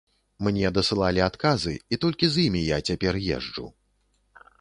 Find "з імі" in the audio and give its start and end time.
2.37-2.61